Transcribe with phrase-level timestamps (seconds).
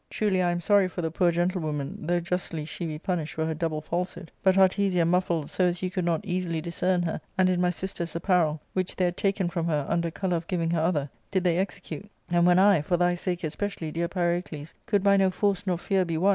[0.09, 3.53] Truly I am sorry for the poor gentlewoman, though justly she be punished for her
[3.53, 7.61] double falsehood; but Artesia, muffled so as you could not easily discern her, and in
[7.61, 11.11] my sister's apparel, which they had taken from her under colour of giving her other,
[11.29, 15.29] did they execute; and when I, for thy sake especially, dear Pyrocles, could by no
[15.29, 16.27] force nor fear be won, they essayed * Sleigkts— Tricks, deceptions.